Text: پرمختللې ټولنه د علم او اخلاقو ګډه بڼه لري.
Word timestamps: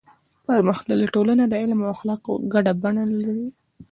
پرمختللې 0.45 1.07
ټولنه 1.15 1.43
د 1.47 1.53
علم 1.61 1.79
او 1.83 1.89
اخلاقو 1.95 2.33
ګډه 2.53 2.71
بڼه 2.81 3.03
لري. 3.23 3.47